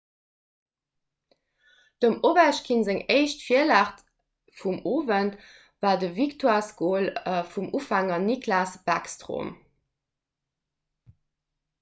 dem 2.05 2.15
ovechkin 2.29 2.81
seng 2.87 3.01
éischt 3.17 3.43
virlag 3.49 3.91
vum 4.61 4.77
owend 4.93 5.37
war 5.85 5.97
de 6.05 6.09
victoiresgol 6.17 7.05
vum 7.53 7.67
ufänger 7.81 8.21
nicklas 8.27 8.71
backstrom 8.91 9.47